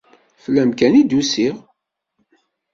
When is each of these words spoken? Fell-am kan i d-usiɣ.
Fell-am 0.43 0.71
kan 0.79 0.93
i 0.99 1.03
d-usiɣ. 1.03 1.55